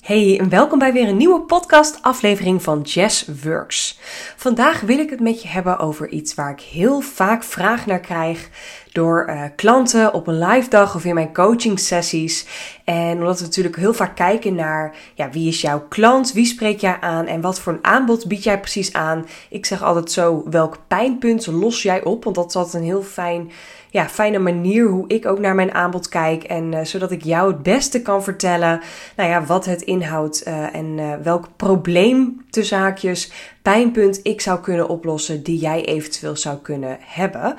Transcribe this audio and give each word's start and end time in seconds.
Hey 0.00 0.38
en 0.38 0.48
welkom 0.48 0.78
bij 0.78 0.92
weer 0.92 1.08
een 1.08 1.16
nieuwe 1.16 1.40
podcast 1.40 2.02
aflevering 2.02 2.62
van 2.62 2.80
Jazz 2.80 3.28
Works. 3.42 3.98
Vandaag 4.36 4.80
wil 4.80 4.98
ik 4.98 5.10
het 5.10 5.20
met 5.20 5.42
je 5.42 5.48
hebben 5.48 5.78
over 5.78 6.08
iets 6.08 6.34
waar 6.34 6.50
ik 6.50 6.60
heel 6.60 7.00
vaak 7.00 7.42
vraag 7.42 7.86
naar 7.86 8.00
krijg 8.00 8.48
door 8.92 9.26
uh, 9.28 9.42
klanten 9.56 10.14
op 10.14 10.26
een 10.26 10.38
live 10.38 10.68
dag 10.68 10.94
of 10.94 11.04
in 11.04 11.14
mijn 11.14 11.34
coaching 11.34 11.78
sessies. 11.78 12.46
En 12.84 13.18
omdat 13.18 13.38
we 13.38 13.44
natuurlijk 13.44 13.76
heel 13.76 13.94
vaak 13.94 14.16
kijken 14.16 14.54
naar 14.54 14.96
ja, 15.14 15.30
wie 15.30 15.48
is 15.48 15.60
jouw 15.60 15.86
klant, 15.88 16.32
wie 16.32 16.46
spreek 16.46 16.80
jij 16.80 16.96
aan 17.00 17.26
en 17.26 17.40
wat 17.40 17.60
voor 17.60 17.72
een 17.72 17.84
aanbod 17.84 18.26
bied 18.26 18.42
jij 18.42 18.60
precies 18.60 18.92
aan. 18.92 19.26
Ik 19.50 19.66
zeg 19.66 19.82
altijd 19.82 20.12
zo, 20.12 20.44
welk 20.50 20.78
pijnpunt 20.88 21.46
los 21.46 21.82
jij 21.82 22.04
op? 22.04 22.24
Want 22.24 22.36
dat 22.36 22.48
is 22.48 22.56
altijd 22.56 22.74
een 22.74 22.88
heel 22.88 23.02
fijn 23.02 23.50
ja, 23.96 24.08
fijne 24.08 24.38
manier 24.38 24.86
hoe 24.86 25.04
ik 25.08 25.26
ook 25.26 25.38
naar 25.38 25.54
mijn 25.54 25.74
aanbod 25.74 26.08
kijk. 26.08 26.42
En 26.42 26.72
uh, 26.72 26.80
zodat 26.82 27.10
ik 27.10 27.24
jou 27.24 27.52
het 27.52 27.62
beste 27.62 28.02
kan 28.02 28.22
vertellen 28.22 28.80
nou 29.16 29.30
ja, 29.30 29.44
wat 29.44 29.64
het 29.64 29.82
inhoudt 29.82 30.46
uh, 30.46 30.74
en 30.74 30.98
uh, 30.98 31.14
welk 31.22 31.48
probleem 31.56 32.44
tussen 32.50 32.78
haakjes, 32.78 33.32
pijnpunt 33.62 34.20
ik 34.22 34.40
zou 34.40 34.60
kunnen 34.60 34.88
oplossen 34.88 35.42
die 35.42 35.58
jij 35.58 35.84
eventueel 35.84 36.36
zou 36.36 36.56
kunnen 36.56 36.98
hebben. 37.00 37.54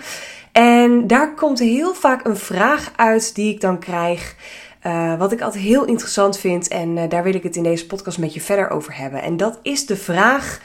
En 0.51 1.07
daar 1.07 1.33
komt 1.33 1.59
heel 1.59 1.93
vaak 1.93 2.25
een 2.25 2.37
vraag 2.37 2.91
uit 2.95 3.35
die 3.35 3.53
ik 3.53 3.61
dan 3.61 3.79
krijg. 3.79 4.35
Wat 5.17 5.31
ik 5.31 5.41
altijd 5.41 5.63
heel 5.63 5.85
interessant 5.85 6.37
vind 6.37 6.67
en 6.67 7.09
daar 7.09 7.23
wil 7.23 7.33
ik 7.33 7.43
het 7.43 7.55
in 7.55 7.63
deze 7.63 7.87
podcast 7.87 8.17
met 8.17 8.33
je 8.33 8.41
verder 8.41 8.69
over 8.69 8.97
hebben. 8.97 9.21
En 9.21 9.37
dat 9.37 9.59
is 9.61 9.85
de 9.85 9.95
vraag: 9.97 10.61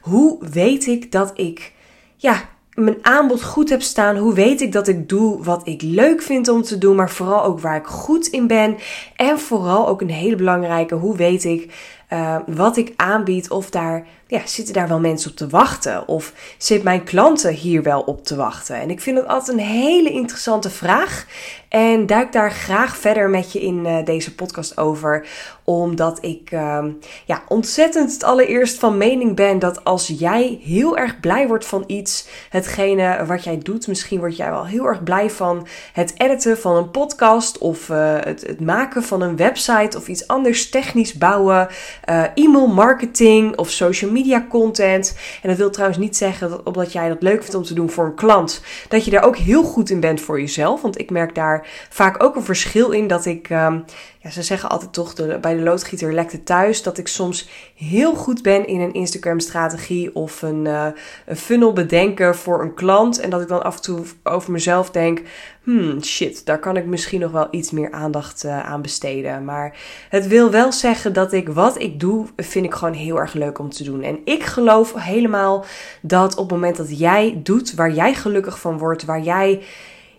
hoe 0.00 0.38
weet 0.52 0.86
ik 0.86 1.12
dat 1.12 1.32
ik 1.34 1.72
ja, 2.16 2.48
mijn 2.76 2.98
aanbod 3.02 3.42
goed 3.42 3.68
heb 3.68 3.82
staan? 3.82 4.16
Hoe 4.16 4.34
weet 4.34 4.60
ik 4.60 4.72
dat 4.72 4.88
ik 4.88 5.08
doe 5.08 5.44
wat 5.44 5.66
ik 5.66 5.82
leuk 5.82 6.22
vind 6.22 6.48
om 6.48 6.62
te 6.62 6.78
doen, 6.78 6.96
maar 6.96 7.10
vooral 7.10 7.44
ook 7.44 7.60
waar 7.60 7.76
ik 7.76 7.86
goed 7.86 8.26
in 8.26 8.46
ben? 8.46 8.76
En 9.16 9.38
vooral 9.38 9.88
ook 9.88 10.00
een 10.00 10.10
hele 10.10 10.36
belangrijke: 10.36 10.94
hoe 10.94 11.16
weet 11.16 11.44
ik 11.44 11.74
uh, 12.12 12.36
wat 12.46 12.76
ik 12.76 12.92
aanbied 12.96 13.50
of 13.50 13.70
daar 13.70 14.06
ja, 14.26 14.46
zitten 14.46 14.74
daar 14.74 14.88
wel 14.88 15.00
mensen 15.00 15.30
op 15.30 15.36
te 15.36 15.48
wachten? 15.48 16.08
Of 16.08 16.32
zit 16.58 16.82
mijn 16.82 17.04
klanten 17.04 17.52
hier 17.52 17.82
wel 17.82 18.00
op 18.00 18.24
te 18.24 18.36
wachten? 18.36 18.76
En 18.76 18.90
ik 18.90 19.00
vind 19.00 19.16
het 19.16 19.26
altijd 19.26 19.58
een 19.58 19.64
hele 19.64 20.10
interessante 20.10 20.70
vraag. 20.70 21.26
En 21.68 22.06
duik 22.06 22.32
daar 22.32 22.50
graag 22.50 22.96
verder 22.96 23.30
met 23.30 23.52
je 23.52 23.60
in 23.60 23.86
uh, 23.86 24.04
deze 24.04 24.34
podcast 24.34 24.78
over. 24.78 25.26
Omdat 25.64 26.18
ik 26.20 26.50
uh, 26.52 26.84
ja, 27.24 27.42
ontzettend 27.48 28.12
het 28.12 28.24
allereerst 28.24 28.78
van 28.78 28.96
mening 28.96 29.36
ben 29.36 29.58
dat 29.58 29.84
als 29.84 30.12
jij 30.18 30.60
heel 30.62 30.96
erg 30.96 31.20
blij 31.20 31.46
wordt 31.46 31.66
van 31.66 31.84
iets, 31.86 32.28
hetgene 32.50 33.24
wat 33.26 33.44
jij 33.44 33.58
doet, 33.58 33.86
misschien 33.86 34.18
word 34.18 34.36
jij 34.36 34.50
wel 34.50 34.66
heel 34.66 34.84
erg 34.84 35.02
blij 35.02 35.30
van 35.30 35.66
het 35.92 36.14
editen 36.16 36.58
van 36.58 36.76
een 36.76 36.90
podcast 36.90 37.58
of 37.58 37.88
uh, 37.88 38.14
het, 38.20 38.46
het, 38.46 38.60
maken 38.60 39.02
van 39.02 39.22
een 39.22 39.36
website 39.36 39.96
of 39.96 40.08
iets 40.08 40.26
anders 40.26 40.70
technisch 40.70 41.14
bouwen, 41.14 41.68
uh, 42.08 42.24
e-mail 42.34 42.66
marketing 42.66 43.56
of 43.56 43.70
social 43.70 44.10
media 44.10 44.15
content. 44.48 45.16
En 45.42 45.48
dat 45.48 45.58
wil 45.58 45.70
trouwens 45.70 45.98
niet 45.98 46.16
zeggen 46.16 46.50
dat 46.50 46.62
omdat 46.62 46.92
jij 46.92 47.08
dat 47.08 47.22
leuk 47.22 47.40
vindt 47.40 47.54
om 47.54 47.62
te 47.62 47.74
doen 47.74 47.90
voor 47.90 48.04
een 48.04 48.14
klant, 48.14 48.62
dat 48.88 49.04
je 49.04 49.10
daar 49.10 49.24
ook 49.24 49.36
heel 49.36 49.62
goed 49.62 49.90
in 49.90 50.00
bent 50.00 50.20
voor 50.20 50.40
jezelf. 50.40 50.82
Want 50.82 50.98
ik 50.98 51.10
merk 51.10 51.34
daar 51.34 51.66
vaak 51.90 52.22
ook 52.22 52.36
een 52.36 52.44
verschil 52.44 52.90
in 52.90 53.06
dat 53.06 53.24
ik, 53.24 53.50
um, 53.50 53.84
ja, 54.18 54.30
ze 54.30 54.42
zeggen 54.42 54.68
altijd 54.68 54.92
toch 54.92 55.14
de, 55.14 55.38
bij 55.40 55.54
de 55.54 55.62
loodgieter 55.62 56.12
lekte 56.12 56.42
thuis, 56.42 56.82
dat 56.82 56.98
ik 56.98 57.08
soms 57.08 57.48
heel 57.74 58.14
goed 58.14 58.42
ben 58.42 58.66
in 58.66 58.80
een 58.80 58.92
Instagram 58.92 59.40
strategie 59.40 60.14
of 60.14 60.42
een, 60.42 60.64
uh, 60.64 60.86
een 61.26 61.36
funnel 61.36 61.72
bedenken 61.72 62.36
voor 62.36 62.62
een 62.62 62.74
klant. 62.74 63.20
En 63.20 63.30
dat 63.30 63.40
ik 63.40 63.48
dan 63.48 63.62
af 63.62 63.76
en 63.76 63.82
toe 63.82 64.04
over 64.22 64.52
mezelf 64.52 64.90
denk, 64.90 65.22
hmm, 65.66 66.02
shit, 66.02 66.46
daar 66.46 66.58
kan 66.58 66.76
ik 66.76 66.86
misschien 66.86 67.20
nog 67.20 67.30
wel 67.30 67.48
iets 67.50 67.70
meer 67.70 67.90
aandacht 67.90 68.44
uh, 68.44 68.64
aan 68.64 68.82
besteden. 68.82 69.44
Maar 69.44 69.78
het 70.08 70.26
wil 70.26 70.50
wel 70.50 70.72
zeggen 70.72 71.12
dat 71.12 71.32
ik 71.32 71.48
wat 71.48 71.80
ik 71.80 72.00
doe, 72.00 72.26
vind 72.36 72.64
ik 72.64 72.74
gewoon 72.74 72.94
heel 72.94 73.20
erg 73.20 73.32
leuk 73.32 73.58
om 73.58 73.70
te 73.70 73.84
doen. 73.84 74.02
En 74.02 74.18
ik 74.24 74.42
geloof 74.42 74.94
helemaal 74.94 75.64
dat 76.02 76.32
op 76.36 76.42
het 76.42 76.50
moment 76.50 76.76
dat 76.76 76.98
jij 76.98 77.40
doet 77.42 77.74
waar 77.74 77.92
jij 77.92 78.14
gelukkig 78.14 78.60
van 78.60 78.78
wordt, 78.78 79.04
waar 79.04 79.20
jij, 79.20 79.62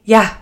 ja, 0.02 0.38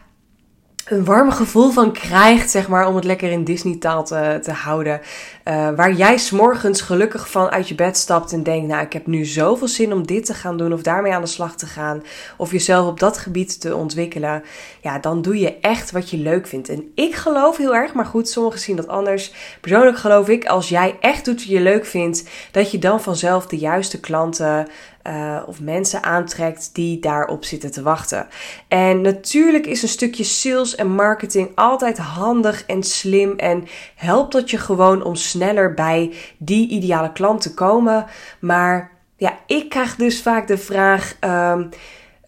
een 0.85 1.06
warm 1.06 1.31
gevoel 1.31 1.72
van 1.72 1.91
krijgt, 1.91 2.50
zeg 2.50 2.68
maar, 2.68 2.88
om 2.88 2.96
het 2.96 3.03
lekker 3.03 3.31
in 3.31 3.44
Disney-taal 3.44 4.06
te, 4.06 4.40
te 4.41 4.51
houden. 4.51 5.01
Uh, 5.47 5.69
waar 5.75 5.94
jij 5.94 6.18
s'morgens 6.18 6.81
gelukkig 6.81 7.29
van 7.29 7.50
uit 7.50 7.68
je 7.68 7.75
bed 7.75 7.97
stapt 7.97 8.34
en 8.34 8.44
denkt, 8.44 8.68
nou, 8.68 8.85
ik 8.85 8.94
heb 8.94 9.07
nu 9.07 9.25
zoveel 9.25 9.68
zin 9.68 9.94
om 9.94 10.06
dit 10.06 10.25
te 10.25 10.34
gaan 10.34 10.57
doen 10.57 10.74
of 10.74 10.81
daarmee 10.81 11.13
aan 11.13 11.22
de 11.22 11.28
slag 11.28 11.56
te 11.56 11.66
gaan. 11.66 12.03
Of 12.38 12.51
jezelf 12.51 12.88
op 12.88 13.00
dat 13.00 13.18
gebied 13.18 13.62
te 13.62 13.75
ontwikkelen. 13.75 14.44
Ja, 14.81 15.00
dan 15.00 15.22
doe 15.22 15.40
je 15.40 15.59
echt 15.59 15.91
wat 15.91 16.09
je 16.09 16.18
leuk 16.18 16.47
vindt. 16.47 16.69
En 16.69 16.91
ik 16.95 17.16
geloof 17.16 17.57
heel 17.57 17.75
erg, 17.75 17.94
maar 17.94 18.06
goed, 18.06 18.29
sommigen 18.29 18.59
zien 18.59 18.75
dat 18.75 18.88
anders. 18.88 19.34
Persoonlijk 19.62 19.97
geloof 19.97 20.28
ik, 20.28 20.45
als 20.45 20.69
jij 20.69 20.97
echt 21.00 21.25
doet 21.25 21.35
wat 21.35 21.47
je 21.47 21.62
leuk 21.62 21.85
vindt, 21.85 22.24
dat 22.51 22.72
je 22.72 22.79
dan 22.79 23.01
vanzelf 23.01 23.47
de 23.47 23.57
juiste 23.57 24.00
klanten 24.00 24.68
uh, 25.08 25.42
of 25.46 25.62
mensen 25.62 26.04
aantrekt 26.04 26.70
die 26.74 27.00
daarop 27.00 27.46
zitten 27.46 27.72
te 27.72 27.82
wachten. 27.82 28.28
En 28.68 29.02
natuurlijk 29.02 29.66
is 29.66 29.82
een 29.82 29.88
stukje 29.88 30.24
sales 30.24 30.76
en 30.76 30.92
marketing 30.92 31.52
altijd 31.56 31.98
handig 31.98 32.66
en 32.66 32.84
slim 32.84 33.38
en 33.38 33.68
helpt 33.96 34.32
dat 34.32 34.50
je 34.50 34.58
gewoon 34.58 35.04
om 35.04 35.16
sneller 35.16 35.74
bij 35.74 36.14
die 36.38 36.70
ideale 36.70 37.12
klant 37.12 37.42
te 37.42 37.54
komen. 37.54 38.06
Maar 38.40 38.92
ja, 39.18 39.38
ik 39.48 39.70
krijg 39.70 39.96
dus 39.96 40.22
vaak 40.22 40.48
de 40.48 40.58
vraag. 40.58 41.16
Um, 41.22 41.70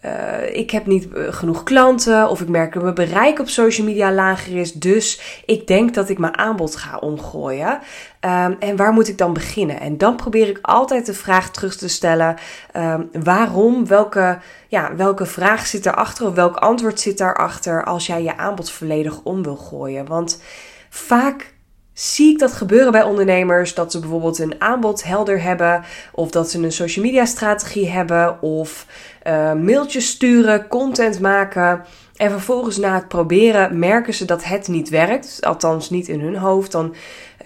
uh, 0.04 0.56
ik 0.56 0.70
heb 0.70 0.86
niet 0.86 1.08
uh, 1.14 1.32
genoeg 1.32 1.62
klanten 1.62 2.28
of 2.28 2.40
ik 2.40 2.48
merk 2.48 2.72
dat 2.72 2.82
mijn 2.82 2.94
bereik 2.94 3.38
op 3.38 3.48
social 3.48 3.86
media 3.86 4.12
lager 4.12 4.56
is. 4.56 4.72
Dus 4.72 5.42
ik 5.46 5.66
denk 5.66 5.94
dat 5.94 6.08
ik 6.08 6.18
mijn 6.18 6.38
aanbod 6.38 6.76
ga 6.76 6.96
omgooien. 6.96 7.80
Um, 8.20 8.56
en 8.58 8.76
waar 8.76 8.92
moet 8.92 9.08
ik 9.08 9.18
dan 9.18 9.32
beginnen? 9.32 9.80
En 9.80 9.98
dan 9.98 10.16
probeer 10.16 10.48
ik 10.48 10.58
altijd 10.62 11.06
de 11.06 11.14
vraag 11.14 11.50
terug 11.50 11.76
te 11.76 11.88
stellen: 11.88 12.36
um, 12.76 13.08
waarom? 13.22 13.86
Welke, 13.86 14.38
ja, 14.68 14.96
welke 14.96 15.26
vraag 15.26 15.66
zit 15.66 15.86
erachter 15.86 16.26
of 16.26 16.34
welk 16.34 16.56
antwoord 16.56 17.00
zit 17.00 17.18
daarachter 17.18 17.84
als 17.84 18.06
jij 18.06 18.22
je 18.22 18.36
aanbod 18.36 18.70
volledig 18.70 19.22
om 19.22 19.42
wil 19.42 19.56
gooien? 19.56 20.06
Want 20.06 20.42
vaak 20.88 21.54
zie 21.98 22.32
ik 22.32 22.38
dat 22.38 22.52
gebeuren 22.52 22.92
bij 22.92 23.02
ondernemers. 23.02 23.74
Dat 23.74 23.92
ze 23.92 23.98
bijvoorbeeld 24.00 24.38
een 24.38 24.60
aanbod 24.60 25.04
helder 25.04 25.42
hebben. 25.42 25.84
Of 26.12 26.30
dat 26.30 26.50
ze 26.50 26.62
een 26.62 26.72
social 26.72 27.04
media 27.04 27.24
strategie 27.24 27.88
hebben. 27.88 28.42
Of 28.42 28.86
uh, 29.26 29.52
mailtjes 29.52 30.06
sturen, 30.06 30.68
content 30.68 31.20
maken. 31.20 31.84
En 32.16 32.30
vervolgens 32.30 32.76
na 32.76 32.94
het 32.94 33.08
proberen 33.08 33.78
merken 33.78 34.14
ze 34.14 34.24
dat 34.24 34.44
het 34.44 34.68
niet 34.68 34.88
werkt. 34.88 35.38
Althans 35.40 35.90
niet 35.90 36.08
in 36.08 36.20
hun 36.20 36.36
hoofd. 36.36 36.72
Dan 36.72 36.94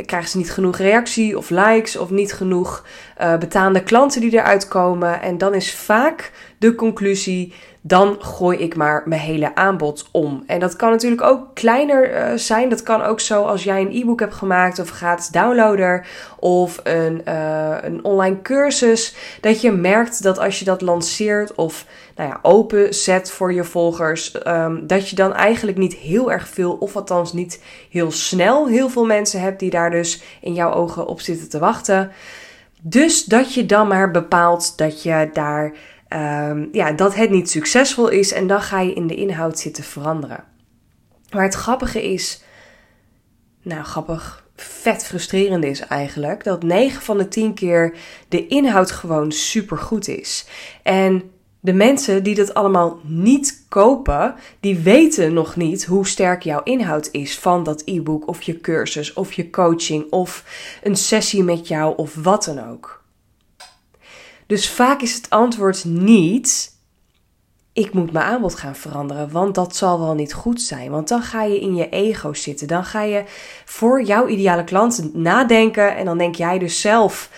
krijgen 0.06 0.30
ze 0.30 0.36
niet 0.36 0.52
genoeg 0.52 0.76
reactie 0.76 1.38
of 1.38 1.50
likes. 1.50 1.96
Of 1.96 2.10
niet 2.10 2.32
genoeg 2.32 2.86
uh, 3.20 3.36
betaande 3.36 3.82
klanten 3.82 4.20
die 4.20 4.32
eruit 4.32 4.68
komen. 4.68 5.22
En 5.22 5.38
dan 5.38 5.54
is 5.54 5.74
vaak 5.74 6.32
de 6.58 6.74
conclusie 6.74 7.54
dan 7.84 8.16
gooi 8.18 8.58
ik 8.58 8.76
maar 8.76 9.02
mijn 9.04 9.20
hele 9.20 9.54
aanbod 9.54 10.08
om. 10.10 10.42
En 10.46 10.60
dat 10.60 10.76
kan 10.76 10.90
natuurlijk 10.90 11.22
ook 11.22 11.54
kleiner 11.54 12.10
uh, 12.10 12.38
zijn. 12.38 12.68
Dat 12.68 12.82
kan 12.82 13.02
ook 13.02 13.20
zo 13.20 13.42
als 13.42 13.64
jij 13.64 13.80
een 13.80 13.92
e-book 13.92 14.20
hebt 14.20 14.34
gemaakt 14.34 14.78
of 14.78 14.90
gratis 14.90 15.28
downloader 15.28 16.06
of 16.38 16.80
een, 16.82 17.22
uh, 17.28 17.76
een 17.80 18.04
online 18.04 18.42
cursus. 18.42 19.14
Dat 19.40 19.60
je 19.60 19.72
merkt 19.72 20.22
dat 20.22 20.38
als 20.38 20.58
je 20.58 20.64
dat 20.64 20.80
lanceert 20.80 21.54
of 21.54 21.86
nou 22.16 22.28
ja, 22.28 22.38
open 22.42 22.94
zet 22.94 23.30
voor 23.30 23.52
je 23.52 23.64
volgers, 23.64 24.34
um, 24.46 24.86
dat 24.86 25.08
je 25.08 25.16
dan 25.16 25.34
eigenlijk 25.34 25.78
niet 25.78 25.94
heel 25.94 26.32
erg 26.32 26.48
veel, 26.48 26.72
of 26.72 26.96
althans 26.96 27.32
niet 27.32 27.62
heel 27.90 28.10
snel, 28.10 28.68
heel 28.68 28.88
veel 28.88 29.04
mensen 29.04 29.40
hebt 29.40 29.60
die 29.60 29.70
daar 29.70 29.90
dus 29.90 30.22
in 30.40 30.54
jouw 30.54 30.72
ogen 30.72 31.06
op 31.06 31.20
zitten 31.20 31.48
te 31.48 31.58
wachten. 31.58 32.10
Dus 32.80 33.24
dat 33.24 33.54
je 33.54 33.66
dan 33.66 33.88
maar 33.88 34.10
bepaalt 34.10 34.78
dat 34.78 35.02
je 35.02 35.30
daar 35.32 35.72
um, 36.14 36.68
ja, 36.72 36.92
dat 36.92 37.14
het 37.14 37.30
niet 37.30 37.50
succesvol 37.50 38.08
is 38.08 38.32
en 38.32 38.46
dan 38.46 38.60
ga 38.60 38.80
je 38.80 38.92
in 38.92 39.06
de 39.06 39.14
inhoud 39.14 39.58
zitten 39.58 39.84
veranderen. 39.84 40.44
Maar 41.30 41.42
het 41.42 41.54
grappige 41.54 42.12
is, 42.12 42.42
nou 43.62 43.84
grappig, 43.84 44.46
vet 44.56 45.04
frustrerend 45.04 45.64
is 45.64 45.80
eigenlijk, 45.80 46.44
dat 46.44 46.62
9 46.62 47.02
van 47.02 47.18
de 47.18 47.28
10 47.28 47.54
keer 47.54 47.94
de 48.28 48.46
inhoud 48.46 48.90
gewoon 48.90 49.32
super 49.32 49.78
goed 49.78 50.08
is. 50.08 50.46
En 50.82 51.30
de 51.60 51.72
mensen 51.72 52.22
die 52.22 52.34
dat 52.34 52.54
allemaal 52.54 53.00
niet 53.02 53.64
kopen, 53.68 54.34
die 54.60 54.78
weten 54.78 55.34
nog 55.34 55.56
niet 55.56 55.84
hoe 55.84 56.06
sterk 56.06 56.42
jouw 56.42 56.62
inhoud 56.62 57.08
is 57.12 57.38
van 57.38 57.64
dat 57.64 57.82
e-book 57.84 58.28
of 58.28 58.42
je 58.42 58.60
cursus 58.60 59.12
of 59.12 59.32
je 59.32 59.50
coaching 59.50 60.10
of 60.10 60.44
een 60.82 60.96
sessie 60.96 61.42
met 61.42 61.68
jou 61.68 61.96
of 61.96 62.14
wat 62.14 62.44
dan 62.44 62.68
ook. 62.70 63.01
Dus 64.52 64.70
vaak 64.70 65.00
is 65.00 65.14
het 65.14 65.30
antwoord 65.30 65.84
niet: 65.84 66.76
ik 67.72 67.92
moet 67.92 68.12
mijn 68.12 68.24
aanbod 68.24 68.54
gaan 68.54 68.76
veranderen, 68.76 69.30
want 69.30 69.54
dat 69.54 69.76
zal 69.76 70.00
wel 70.00 70.14
niet 70.14 70.32
goed 70.32 70.62
zijn. 70.62 70.90
Want 70.90 71.08
dan 71.08 71.22
ga 71.22 71.42
je 71.42 71.60
in 71.60 71.74
je 71.74 71.88
ego 71.88 72.32
zitten. 72.32 72.66
Dan 72.66 72.84
ga 72.84 73.02
je 73.02 73.24
voor 73.64 74.02
jouw 74.02 74.26
ideale 74.26 74.64
klant 74.64 75.14
nadenken 75.14 75.96
en 75.96 76.04
dan 76.04 76.18
denk 76.18 76.34
jij 76.34 76.58
dus 76.58 76.80
zelf. 76.80 77.30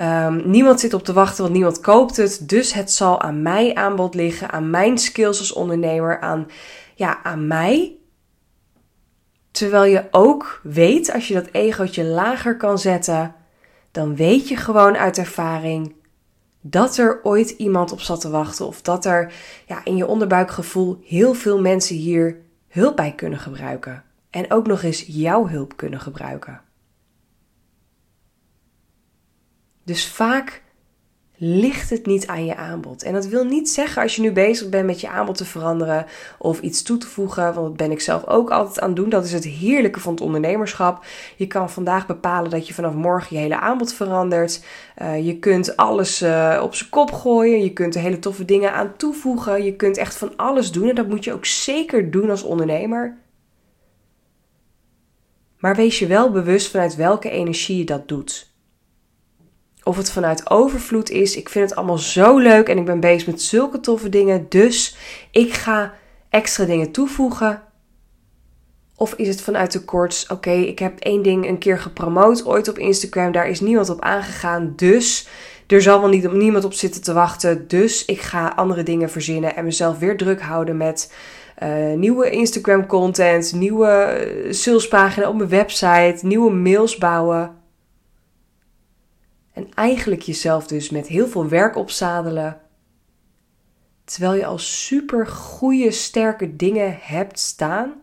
Um, 0.00 0.42
niemand 0.50 0.80
zit 0.80 0.94
op 0.94 1.04
te 1.04 1.12
wachten, 1.12 1.42
want 1.42 1.54
niemand 1.54 1.80
koopt 1.80 2.16
het. 2.16 2.48
Dus 2.48 2.72
het 2.72 2.92
zal 2.92 3.20
aan 3.20 3.42
mijn 3.42 3.76
aanbod 3.76 4.14
liggen, 4.14 4.50
aan 4.50 4.70
mijn 4.70 4.98
skills 4.98 5.38
als 5.38 5.52
ondernemer, 5.52 6.20
aan, 6.20 6.46
ja, 6.94 7.22
aan 7.22 7.46
mij. 7.46 7.96
Terwijl 9.50 9.84
je 9.84 10.04
ook 10.10 10.60
weet, 10.62 11.12
als 11.12 11.28
je 11.28 11.34
dat 11.34 11.48
egootje 11.52 12.04
lager 12.04 12.56
kan 12.56 12.78
zetten, 12.78 13.34
dan 13.90 14.16
weet 14.16 14.48
je 14.48 14.56
gewoon 14.56 14.96
uit 14.96 15.18
ervaring 15.18 16.00
dat 16.62 16.96
er 16.96 17.20
ooit 17.22 17.50
iemand 17.50 17.92
op 17.92 18.00
zat 18.00 18.20
te 18.20 18.30
wachten. 18.30 18.66
Of 18.66 18.82
dat 18.82 19.04
er 19.04 19.32
ja, 19.66 19.84
in 19.84 19.96
je 19.96 20.06
onderbuikgevoel 20.06 21.00
heel 21.04 21.34
veel 21.34 21.60
mensen 21.60 21.96
hier 21.96 22.40
hulp 22.68 22.96
bij 22.96 23.12
kunnen 23.12 23.38
gebruiken. 23.38 24.04
En 24.30 24.50
ook 24.50 24.66
nog 24.66 24.82
eens 24.82 25.04
jouw 25.06 25.48
hulp 25.48 25.76
kunnen 25.76 26.00
gebruiken. 26.00 26.60
Dus 29.84 30.08
vaak 30.08 30.62
ligt 31.44 31.90
het 31.90 32.06
niet 32.06 32.26
aan 32.26 32.44
je 32.44 32.56
aanbod. 32.56 33.02
En 33.02 33.12
dat 33.12 33.26
wil 33.26 33.44
niet 33.44 33.70
zeggen 33.70 34.02
als 34.02 34.16
je 34.16 34.22
nu 34.22 34.32
bezig 34.32 34.68
bent 34.68 34.86
met 34.86 35.00
je 35.00 35.08
aanbod 35.08 35.36
te 35.36 35.44
veranderen 35.44 36.06
of 36.38 36.60
iets 36.60 36.82
toe 36.82 36.98
te 36.98 37.06
voegen, 37.06 37.42
want 37.42 37.66
dat 37.66 37.76
ben 37.76 37.90
ik 37.90 38.00
zelf 38.00 38.26
ook 38.26 38.50
altijd 38.50 38.80
aan 38.80 38.88
het 38.88 38.96
doen. 38.96 39.08
Dat 39.08 39.24
is 39.24 39.32
het 39.32 39.44
heerlijke 39.44 40.00
van 40.00 40.12
het 40.12 40.22
ondernemerschap. 40.22 41.04
Je 41.36 41.46
kan 41.46 41.70
vandaag 41.70 42.06
bepalen 42.06 42.50
dat 42.50 42.66
je 42.66 42.74
vanaf 42.74 42.94
morgen 42.94 43.36
je 43.36 43.42
hele 43.42 43.60
aanbod 43.60 43.92
verandert. 43.92 44.64
Uh, 45.02 45.26
je 45.26 45.38
kunt 45.38 45.76
alles 45.76 46.22
uh, 46.22 46.60
op 46.62 46.74
zijn 46.74 46.90
kop 46.90 47.12
gooien. 47.12 47.62
Je 47.62 47.72
kunt 47.72 47.94
er 47.94 48.00
hele 48.00 48.18
toffe 48.18 48.44
dingen 48.44 48.72
aan 48.72 48.96
toevoegen. 48.96 49.64
Je 49.64 49.76
kunt 49.76 49.96
echt 49.96 50.16
van 50.16 50.36
alles 50.36 50.72
doen 50.72 50.88
en 50.88 50.94
dat 50.94 51.08
moet 51.08 51.24
je 51.24 51.32
ook 51.32 51.46
zeker 51.46 52.10
doen 52.10 52.30
als 52.30 52.42
ondernemer. 52.42 53.18
Maar 55.58 55.76
wees 55.76 55.98
je 55.98 56.06
wel 56.06 56.30
bewust 56.30 56.70
vanuit 56.70 56.96
welke 56.96 57.30
energie 57.30 57.78
je 57.78 57.84
dat 57.84 58.08
doet. 58.08 58.51
Of 59.84 59.96
het 59.96 60.10
vanuit 60.10 60.50
overvloed 60.50 61.10
is. 61.10 61.36
Ik 61.36 61.48
vind 61.48 61.68
het 61.68 61.78
allemaal 61.78 61.98
zo 61.98 62.38
leuk 62.38 62.68
en 62.68 62.78
ik 62.78 62.84
ben 62.84 63.00
bezig 63.00 63.26
met 63.26 63.42
zulke 63.42 63.80
toffe 63.80 64.08
dingen. 64.08 64.46
Dus 64.48 64.96
ik 65.30 65.52
ga 65.52 65.94
extra 66.28 66.64
dingen 66.64 66.90
toevoegen. 66.90 67.62
Of 68.96 69.14
is 69.14 69.28
het 69.28 69.40
vanuit 69.40 69.70
tekort? 69.70 70.24
Oké, 70.28 70.50
ik 70.50 70.78
heb 70.78 70.98
één 70.98 71.22
ding 71.22 71.48
een 71.48 71.58
keer 71.58 71.78
gepromoot 71.78 72.46
ooit 72.46 72.68
op 72.68 72.78
Instagram. 72.78 73.32
Daar 73.32 73.48
is 73.48 73.60
niemand 73.60 73.90
op 73.90 74.00
aangegaan. 74.00 74.72
Dus 74.76 75.28
er 75.66 75.82
zal 75.82 76.00
wel 76.00 76.08
niet, 76.08 76.32
niemand 76.32 76.64
op 76.64 76.72
zitten 76.72 77.02
te 77.02 77.12
wachten. 77.12 77.68
Dus 77.68 78.04
ik 78.04 78.20
ga 78.20 78.52
andere 78.56 78.82
dingen 78.82 79.10
verzinnen 79.10 79.56
en 79.56 79.64
mezelf 79.64 79.98
weer 79.98 80.16
druk 80.16 80.40
houden 80.40 80.76
met 80.76 81.12
uh, 81.62 81.92
nieuwe 81.96 82.30
Instagram 82.30 82.86
content, 82.86 83.52
nieuwe 83.52 83.88
eh, 83.88 84.52
salespagina 84.52 85.28
op 85.28 85.36
mijn 85.36 85.48
website, 85.48 86.18
nieuwe 86.22 86.52
mails 86.52 86.96
bouwen. 86.96 87.61
En 89.52 89.74
eigenlijk 89.74 90.22
jezelf 90.22 90.66
dus 90.66 90.90
met 90.90 91.06
heel 91.06 91.28
veel 91.28 91.48
werk 91.48 91.76
opzadelen. 91.76 92.60
Terwijl 94.04 94.34
je 94.34 94.46
al 94.46 94.58
super 94.58 95.26
goede, 95.26 95.90
sterke 95.90 96.56
dingen 96.56 96.98
hebt 97.00 97.38
staan. 97.38 98.00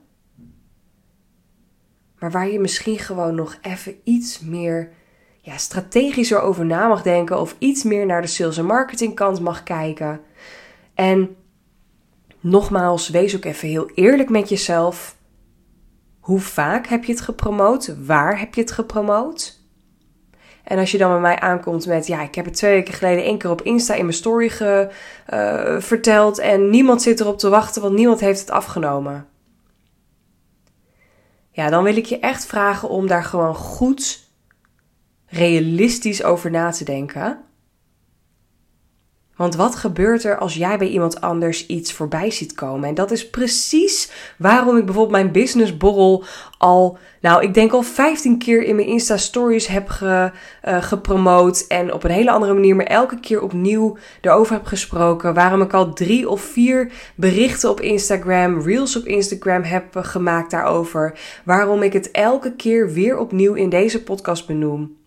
Maar 2.20 2.32
waar 2.32 2.50
je 2.50 2.60
misschien 2.60 3.00
gewoon 3.00 3.36
nog 3.36 3.58
even 3.62 4.00
iets 4.04 4.40
meer 4.40 4.92
ja, 5.42 5.58
strategischer 5.58 6.42
over 6.42 6.66
na 6.66 6.88
mag 6.88 7.02
denken. 7.02 7.40
Of 7.40 7.56
iets 7.60 7.84
meer 7.84 8.06
naar 8.06 8.22
de 8.22 8.28
sales 8.28 8.58
en 8.58 8.66
marketing 8.66 9.16
kant 9.16 9.40
mag 9.40 9.64
kijken. 9.64 10.22
En 10.94 11.36
nogmaals, 12.40 13.10
wees 13.10 13.36
ook 13.36 13.46
even 13.46 13.68
heel 13.68 13.90
eerlijk 13.90 14.30
met 14.30 14.50
jezelf. 14.50 15.18
Hoe 16.20 16.40
vaak 16.40 16.88
heb 16.88 17.04
je 17.04 17.12
het 17.12 17.22
gepromoot? 17.22 17.96
Waar 18.06 18.40
heb 18.40 18.54
je 18.54 18.62
het 18.62 18.72
gepromoot? 18.72 19.59
En 20.70 20.78
als 20.78 20.92
je 20.92 20.98
dan 20.98 21.12
bij 21.12 21.20
mij 21.20 21.40
aankomt 21.40 21.86
met, 21.86 22.08
ja, 22.08 22.22
ik 22.22 22.36
heb 22.36 22.46
het 22.46 22.54
twee 22.54 22.74
weken 22.74 22.94
geleden 22.94 23.24
één 23.24 23.38
keer 23.38 23.50
op 23.50 23.62
Insta 23.62 23.94
in 23.94 24.06
mijn 24.06 24.18
story 24.18 24.50
ge, 24.50 24.90
uh, 25.34 25.80
verteld 25.80 26.40
en 26.40 26.70
niemand 26.70 27.02
zit 27.02 27.20
erop 27.20 27.38
te 27.38 27.50
wachten, 27.50 27.82
want 27.82 27.96
niemand 27.96 28.20
heeft 28.20 28.40
het 28.40 28.50
afgenomen. 28.50 29.28
Ja, 31.52 31.70
dan 31.70 31.84
wil 31.84 31.98
ik 31.98 32.06
je 32.06 32.20
echt 32.20 32.46
vragen 32.46 32.90
om 32.90 33.08
daar 33.08 33.24
gewoon 33.24 33.56
goed 33.56 34.20
realistisch 35.26 36.24
over 36.24 36.52
na 36.52 36.72
te 36.72 36.84
denken. 36.84 37.40
Want 39.40 39.56
wat 39.56 39.76
gebeurt 39.76 40.24
er 40.24 40.38
als 40.38 40.54
jij 40.54 40.78
bij 40.78 40.88
iemand 40.88 41.22
anders 41.22 41.66
iets 41.66 41.94
voorbij 41.94 42.32
ziet 42.32 42.54
komen? 42.54 42.90
En 42.90 42.96
dat 42.96 43.12
is 43.12 43.30
precies 43.30 44.12
waarom 44.38 44.78
ik 44.78 44.86
bijvoorbeeld 44.86 45.22
mijn 45.22 45.32
businessborrel 45.32 46.24
al, 46.58 46.98
nou, 47.22 47.44
ik 47.44 47.54
denk 47.54 47.72
al 47.72 47.82
15 47.82 48.38
keer 48.38 48.64
in 48.64 48.76
mijn 48.76 48.88
Insta 48.88 49.18
Stories 49.18 49.68
heb 49.68 49.90
ge, 49.90 50.32
uh, 50.68 50.84
gepromoot. 50.84 51.66
En 51.68 51.94
op 51.94 52.04
een 52.04 52.12
hele 52.12 52.32
andere 52.32 52.54
manier, 52.54 52.76
maar 52.76 52.86
elke 52.86 53.20
keer 53.20 53.42
opnieuw 53.42 53.98
erover 54.22 54.54
heb 54.54 54.66
gesproken. 54.66 55.34
Waarom 55.34 55.62
ik 55.62 55.74
al 55.74 55.94
drie 55.94 56.30
of 56.30 56.42
vier 56.42 56.92
berichten 57.16 57.70
op 57.70 57.82
Instagram, 57.82 58.62
reels 58.62 58.98
op 58.98 59.06
Instagram 59.06 59.64
heb 59.64 59.86
gemaakt 59.92 60.52
daarover. 60.52 61.20
Waarom 61.46 61.84
ik 61.84 61.94
het 61.94 62.12
elke 62.12 62.56
keer 62.56 62.94
weer 62.94 63.18
opnieuw 63.18 63.54
in 63.54 63.70
deze 63.70 64.04
podcast 64.04 64.48
benoem. 64.48 64.99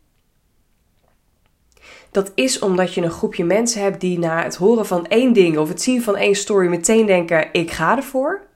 Dat 2.12 2.32
is 2.34 2.58
omdat 2.58 2.94
je 2.94 3.02
een 3.02 3.10
groepje 3.10 3.44
mensen 3.44 3.82
hebt 3.82 4.00
die 4.00 4.18
na 4.18 4.42
het 4.42 4.56
horen 4.56 4.86
van 4.86 5.06
één 5.06 5.32
ding 5.32 5.58
of 5.58 5.68
het 5.68 5.82
zien 5.82 6.02
van 6.02 6.16
één 6.16 6.34
story 6.34 6.68
meteen 6.68 7.06
denken: 7.06 7.52
ik 7.52 7.70
ga 7.70 7.96
ervoor. 7.96 8.46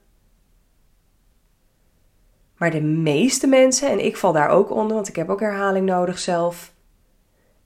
Maar 2.57 2.71
de 2.71 2.81
meeste 2.83 3.47
mensen, 3.47 3.91
en 3.91 4.05
ik 4.05 4.17
val 4.17 4.33
daar 4.33 4.49
ook 4.49 4.71
onder, 4.71 4.95
want 4.95 5.09
ik 5.09 5.17
heb 5.17 5.29
ook 5.29 5.41
herhaling 5.41 5.87
nodig 5.87 6.19
zelf. 6.19 6.73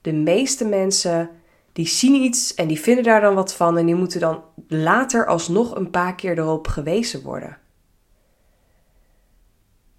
De 0.01 0.13
meeste 0.13 0.65
mensen 0.65 1.31
die 1.73 1.87
zien 1.87 2.15
iets 2.15 2.55
en 2.55 2.69
die 2.69 2.81
vinden 2.81 3.05
daar 3.05 3.21
dan 3.21 3.35
wat 3.35 3.55
van 3.55 3.79
en 3.79 3.87
die 3.87 3.95
moeten 3.95 4.21
dan 4.21 4.43
later 4.69 5.27
alsnog 5.27 5.75
een 5.75 5.91
paar 5.91 6.15
keer 6.15 6.39
erop 6.39 6.67
gewezen 6.67 7.23
worden. 7.23 7.59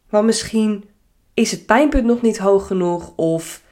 Want 0.10 0.26
misschien 0.26 0.90
is 1.34 1.52
het 1.52 1.66
pijnpunt 1.66 2.06
nog 2.06 2.22
niet 2.22 2.38
hoog 2.38 2.68
genoeg 2.68 3.14
of 3.16 3.64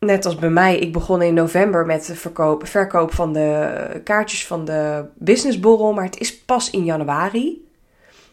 net 0.00 0.26
als 0.26 0.34
bij 0.34 0.50
mij, 0.50 0.78
ik 0.78 0.92
begon 0.92 1.22
in 1.22 1.34
november 1.34 1.86
met 1.86 2.06
de 2.06 2.14
verkoop, 2.14 2.66
verkoop 2.66 3.14
van 3.14 3.32
de 3.32 4.00
kaartjes 4.04 4.46
van 4.46 4.64
de 4.64 5.04
businessborrel, 5.14 5.92
maar 5.92 6.04
het 6.04 6.18
is 6.18 6.42
pas 6.42 6.70
in 6.70 6.84
januari. 6.84 7.68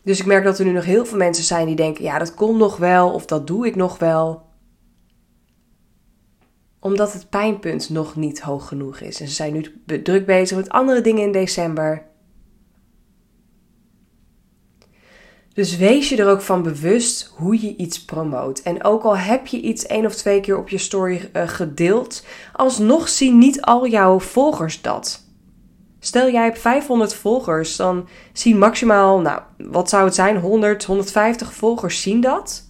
Dus 0.04 0.19
ik 0.19 0.25
merk 0.25 0.44
dat 0.44 0.60
er 0.60 0.66
nu 0.66 0.72
nog 0.72 0.86
heel 0.86 1.06
veel 1.06 1.18
mensen 1.18 1.44
zijn 1.44 1.66
die 1.66 1.75
denken: 1.75 2.04
ja, 2.04 2.19
dat 2.19 2.34
komt 2.34 2.58
nog 2.58 2.78
wel 2.78 3.14
of 3.14 3.25
dat 3.25 3.48
doe 3.48 3.68
ik 3.68 3.75
nog 3.75 3.98
wel. 3.98 4.46
Omdat 6.80 7.14
het 7.14 7.30
pijnpunt 7.30 7.90
nog 7.90 8.16
niet 8.16 8.42
hoog 8.42 8.68
genoeg 8.68 9.00
is. 9.00 9.22
En 9.22 9.28
ze 9.28 9.34
zijn 9.34 9.54
nu 9.54 9.84
druk 10.04 10.25
bezig 10.25 10.58
met 10.58 10.70
andere 10.70 11.02
dingen 11.02 11.24
in 11.24 11.31
december. 11.31 12.06
Dus 15.57 15.77
wees 15.77 16.09
je 16.09 16.15
er 16.15 16.30
ook 16.30 16.42
van 16.42 16.63
bewust 16.63 17.33
hoe 17.36 17.62
je 17.62 17.75
iets 17.75 18.06
promoot. 18.06 18.59
En 18.59 18.83
ook 18.83 19.04
al 19.04 19.18
heb 19.18 19.48
je 19.48 19.62
iets 19.62 19.86
één 19.86 20.06
of 20.06 20.15
twee 20.15 20.39
keer 20.39 20.58
op 20.58 20.70
je 20.70 20.77
story 20.77 21.29
uh, 21.34 21.48
gedeeld, 21.48 22.25
alsnog 22.53 23.10
zien 23.10 23.38
niet 23.38 23.62
al 23.62 23.88
jouw 23.88 24.20
volgers 24.20 24.82
dat. 24.82 25.24
Stel 26.00 26.32
jij 26.32 26.43
hebt 26.43 26.60
500 26.60 27.13
volgers, 27.13 27.75
dan 27.75 28.08
zien 28.34 28.58
maximaal, 28.58 29.20
nou, 29.20 29.41
wat 29.58 29.89
zou 29.89 30.05
het 30.05 30.15
zijn, 30.15 30.38
100, 30.38 30.86
150 30.86 31.53
volgers 31.53 32.01
zien 32.01 32.22
dat. 32.22 32.63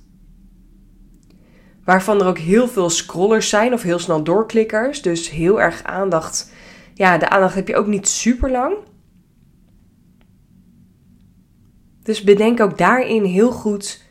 Waarvan 1.84 2.22
er 2.22 2.28
ook 2.28 2.40
heel 2.40 2.68
veel 2.68 2.90
scrollers 2.90 3.50
zijn 3.50 3.74
of 3.74 3.82
heel 3.82 4.00
snel 4.00 4.24
doorklikkers. 4.24 5.02
Dus 5.02 5.30
heel 5.30 5.62
erg 5.62 5.84
aandacht. 5.84 6.52
Ja, 6.94 7.18
de 7.18 7.30
aandacht 7.30 7.56
heb 7.56 7.68
je 7.68 7.76
ook 7.76 7.88
niet 7.88 8.08
super 8.08 8.52
lang. 8.52 8.76
Dus 12.08 12.22
bedenk 12.22 12.60
ook 12.60 12.78
daarin 12.78 13.24
heel 13.24 13.52
goed: 13.52 14.02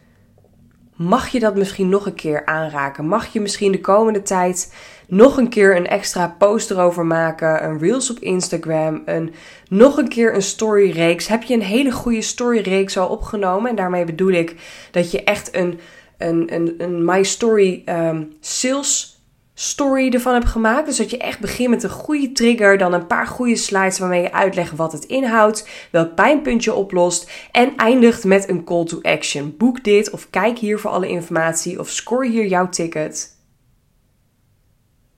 mag 0.96 1.28
je 1.28 1.40
dat 1.40 1.56
misschien 1.56 1.88
nog 1.88 2.06
een 2.06 2.14
keer 2.14 2.46
aanraken? 2.46 3.08
Mag 3.08 3.32
je 3.32 3.40
misschien 3.40 3.72
de 3.72 3.80
komende 3.80 4.22
tijd 4.22 4.74
nog 5.06 5.36
een 5.36 5.48
keer 5.48 5.76
een 5.76 5.86
extra 5.86 6.34
post 6.38 6.70
erover 6.70 7.06
maken, 7.06 7.64
een 7.64 7.78
reels 7.78 8.10
op 8.10 8.18
Instagram, 8.18 9.02
een, 9.04 9.34
nog 9.68 9.96
een 9.96 10.08
keer 10.08 10.34
een 10.34 10.42
storyreeks? 10.42 11.26
Heb 11.26 11.42
je 11.42 11.54
een 11.54 11.62
hele 11.62 11.90
goede 11.90 12.22
storyreeks 12.22 12.98
al 12.98 13.08
opgenomen? 13.08 13.70
En 13.70 13.76
daarmee 13.76 14.04
bedoel 14.04 14.32
ik 14.32 14.56
dat 14.90 15.10
je 15.10 15.24
echt 15.24 15.54
een, 15.54 15.80
een, 16.18 16.54
een, 16.54 16.74
een 16.78 17.04
My 17.04 17.22
Story 17.22 17.82
um, 17.86 18.32
sales 18.40 19.15
story 19.58 20.12
ervan 20.12 20.34
hebt 20.34 20.46
gemaakt. 20.46 20.86
Dus 20.86 20.96
dat 20.96 21.10
je 21.10 21.18
echt 21.18 21.40
begint 21.40 21.70
met 21.70 21.82
een 21.82 21.90
goede 21.90 22.32
trigger, 22.32 22.78
dan 22.78 22.92
een 22.92 23.06
paar 23.06 23.26
goede 23.26 23.56
slides 23.56 23.98
waarmee 23.98 24.22
je 24.22 24.32
uitlegt 24.32 24.76
wat 24.76 24.92
het 24.92 25.04
inhoudt, 25.04 25.68
welk 25.90 26.14
pijnpuntje 26.14 26.75
oplost 26.75 27.30
en 27.52 27.76
eindigt 27.76 28.25
met 28.25 28.48
een 28.48 28.64
call 28.64 28.84
to 28.84 28.98
action. 29.02 29.54
Boek 29.58 29.84
dit 29.84 30.10
of 30.10 30.30
kijk 30.30 30.58
hier 30.58 30.78
voor 30.78 30.90
alle 30.90 31.08
informatie 31.08 31.78
of 31.80 31.90
score 31.90 32.28
hier 32.28 32.46
jouw 32.46 32.68
ticket. 32.68 33.34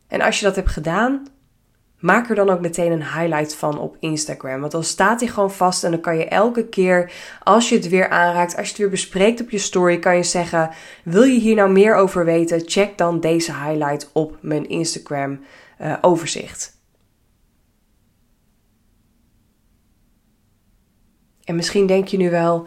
En 0.08 0.20
als 0.20 0.38
je 0.38 0.44
dat 0.44 0.56
hebt 0.56 0.70
gedaan, 0.70 1.26
Maak 1.98 2.28
er 2.28 2.34
dan 2.34 2.50
ook 2.50 2.60
meteen 2.60 2.92
een 2.92 3.02
highlight 3.02 3.54
van 3.54 3.78
op 3.78 3.96
Instagram. 4.00 4.60
Want 4.60 4.72
dan 4.72 4.84
staat 4.84 5.20
hij 5.20 5.28
gewoon 5.28 5.52
vast 5.52 5.84
en 5.84 5.90
dan 5.90 6.00
kan 6.00 6.16
je 6.16 6.24
elke 6.24 6.68
keer, 6.68 7.12
als 7.42 7.68
je 7.68 7.74
het 7.74 7.88
weer 7.88 8.08
aanraakt, 8.08 8.56
als 8.56 8.64
je 8.64 8.72
het 8.72 8.80
weer 8.80 8.90
bespreekt 8.90 9.40
op 9.40 9.50
je 9.50 9.58
story, 9.58 9.98
kan 9.98 10.16
je 10.16 10.22
zeggen: 10.22 10.70
Wil 11.04 11.22
je 11.22 11.40
hier 11.40 11.54
nou 11.54 11.70
meer 11.70 11.94
over 11.94 12.24
weten? 12.24 12.62
Check 12.66 12.98
dan 12.98 13.20
deze 13.20 13.54
highlight 13.54 14.10
op 14.12 14.36
mijn 14.40 14.68
Instagram 14.68 15.40
uh, 15.80 15.94
overzicht. 16.00 16.76
En 21.44 21.56
misschien 21.56 21.86
denk 21.86 22.08
je 22.08 22.16
nu 22.16 22.30
wel: 22.30 22.66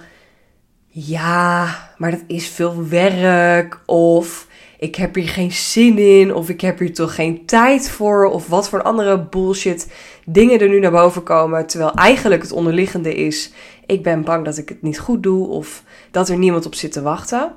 ja, 0.87 1.65
maar 1.97 2.11
dat 2.11 2.23
is 2.27 2.47
veel 2.47 2.87
werk. 2.87 3.79
Of 3.85 4.47
ik 4.81 4.95
heb 4.95 5.15
hier 5.15 5.27
geen 5.27 5.51
zin 5.51 5.97
in. 5.97 6.33
Of 6.33 6.49
ik 6.49 6.61
heb 6.61 6.79
hier 6.79 6.93
toch 6.93 7.15
geen 7.15 7.45
tijd 7.45 7.89
voor. 7.89 8.25
Of 8.25 8.47
wat 8.47 8.69
voor 8.69 8.81
andere 8.81 9.25
bullshit 9.25 9.93
dingen 10.25 10.59
er 10.59 10.69
nu 10.69 10.79
naar 10.79 10.91
boven 10.91 11.23
komen. 11.23 11.67
Terwijl 11.67 11.93
eigenlijk 11.93 12.41
het 12.41 12.51
onderliggende 12.51 13.15
is: 13.15 13.51
ik 13.85 14.03
ben 14.03 14.23
bang 14.23 14.45
dat 14.45 14.57
ik 14.57 14.69
het 14.69 14.81
niet 14.81 14.99
goed 14.99 15.23
doe. 15.23 15.47
Of 15.47 15.83
dat 16.11 16.29
er 16.29 16.37
niemand 16.37 16.65
op 16.65 16.75
zit 16.75 16.91
te 16.91 17.01
wachten. 17.01 17.55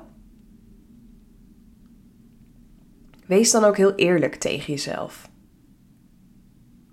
Wees 3.25 3.51
dan 3.51 3.63
ook 3.63 3.77
heel 3.77 3.95
eerlijk 3.95 4.35
tegen 4.35 4.73
jezelf. 4.73 5.29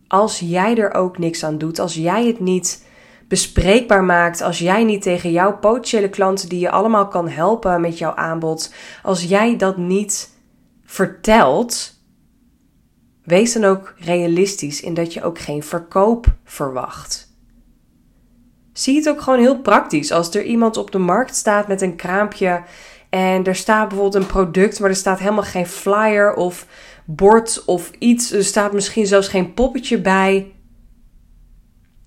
Als 0.09 0.39
jij 0.39 0.77
er 0.77 0.95
ook 0.95 1.19
niks 1.19 1.45
aan 1.45 1.59
doet, 1.59 1.79
als 1.79 1.95
jij 1.95 2.27
het 2.27 2.41
niet 2.41 2.87
bespreekbaar 3.33 4.05
maakt, 4.05 4.41
als 4.41 4.59
jij 4.59 4.85
niet 4.85 5.03
tegen 5.03 5.33
jouw 5.33 5.59
potentiële 5.59 6.09
klanten 6.09 6.49
die 6.49 6.59
je 6.59 6.71
allemaal 6.71 7.09
kan 7.09 7.29
helpen 7.29 7.81
met 7.81 7.99
jouw 7.99 8.15
aanbod, 8.15 8.75
als 9.03 9.23
jij 9.23 9.57
dat 9.57 9.77
niet 9.77 10.31
vertelt, 10.85 11.93
wees 13.25 13.53
dan 13.53 13.65
ook 13.65 13.95
realistisch 13.99 14.81
in 14.81 14.95
dat 14.95 15.12
je 15.12 15.23
ook 15.23 15.39
geen 15.39 15.62
verkoop 15.62 16.27
verwacht. 16.45 17.37
Zie 18.73 18.97
het 18.97 19.09
ook 19.09 19.21
gewoon 19.21 19.39
heel 19.39 19.61
praktisch. 19.61 20.12
Als 20.12 20.35
er 20.35 20.45
iemand 20.45 20.77
op 20.77 20.91
de 20.91 20.99
markt 20.99 21.37
staat 21.37 21.69
met 21.69 21.81
een 21.81 21.97
kraampje 21.97 22.62
en 23.11 23.45
er 23.45 23.57
staat 23.57 23.89
bijvoorbeeld 23.89 24.23
een 24.23 24.31
product, 24.31 24.81
maar 24.81 24.91
er 24.91 24.97
staat 24.97 25.19
helemaal 25.19 25.43
geen 25.43 25.67
flyer 25.67 26.35
of 26.35 26.67
bord 27.05 27.62
of 27.67 27.91
iets. 27.99 28.33
Er 28.33 28.45
staat 28.45 28.73
misschien 28.73 29.07
zelfs 29.07 29.29
geen 29.29 29.55
poppetje 29.55 30.01
bij. 30.01 30.53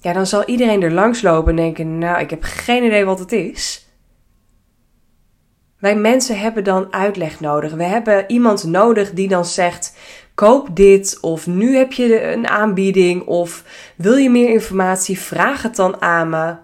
Ja, 0.05 0.13
dan 0.13 0.27
zal 0.27 0.45
iedereen 0.45 0.81
er 0.81 0.91
langs 0.91 1.21
lopen 1.21 1.49
en 1.49 1.55
denken: 1.55 1.97
Nou, 1.97 2.19
ik 2.19 2.29
heb 2.29 2.43
geen 2.43 2.83
idee 2.83 3.05
wat 3.05 3.19
het 3.19 3.31
is. 3.31 3.87
Wij 5.79 5.95
mensen 5.95 6.39
hebben 6.39 6.63
dan 6.63 6.93
uitleg 6.93 7.39
nodig. 7.39 7.73
We 7.73 7.83
hebben 7.83 8.23
iemand 8.27 8.63
nodig 8.63 9.11
die 9.11 9.27
dan 9.27 9.45
zegt: 9.45 9.97
koop 10.35 10.75
dit, 10.75 11.17
of 11.21 11.47
nu 11.47 11.75
heb 11.75 11.91
je 11.91 12.31
een 12.31 12.47
aanbieding, 12.47 13.25
of 13.25 13.63
wil 13.95 14.15
je 14.15 14.29
meer 14.29 14.49
informatie? 14.49 15.19
Vraag 15.19 15.61
het 15.61 15.75
dan 15.75 16.01
aan 16.01 16.29
me. 16.29 16.55